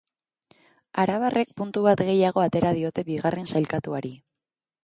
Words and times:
Arabarrek 1.03 1.51
puntu 1.61 1.85
bat 1.89 2.03
gehiago 2.09 2.43
atera 2.47 2.75
diote 2.81 3.07
bigarren 3.11 3.49
sailkatuari. 3.55 4.17